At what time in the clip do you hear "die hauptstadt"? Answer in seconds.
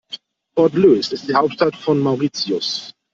1.29-1.75